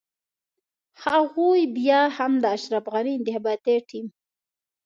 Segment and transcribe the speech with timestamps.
[1.03, 4.05] هغوی بيا هم د اشرف غني انتخاباتي ټيم.